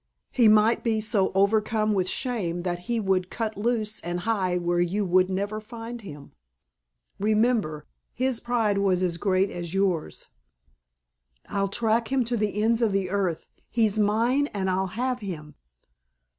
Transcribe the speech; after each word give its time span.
He 0.31 0.47
might 0.47 0.83
be 0.83 0.99
so 0.99 1.31
overcome 1.35 1.93
with 1.93 2.09
shame 2.09 2.63
that 2.63 2.79
he 2.89 2.99
would 2.99 3.29
cut 3.29 3.55
loose 3.55 3.99
and 4.01 4.21
hide 4.21 4.63
where 4.63 4.79
you 4.79 5.05
would 5.05 5.29
never 5.29 5.59
find 5.61 6.01
him. 6.01 6.31
Remember, 7.19 7.85
his 8.11 8.39
pride 8.39 8.79
was 8.79 9.03
as 9.03 9.17
great 9.17 9.51
as 9.51 9.75
yours." 9.75 10.29
"I'd 11.47 11.71
track 11.71 12.11
him 12.11 12.23
to 12.25 12.35
the 12.35 12.63
ends 12.63 12.81
of 12.81 12.93
the 12.93 13.11
earth. 13.11 13.45
He's 13.69 13.99
mine 13.99 14.47
and 14.55 14.71
I'll 14.71 14.87
have 14.97 15.19
him." 15.19 15.53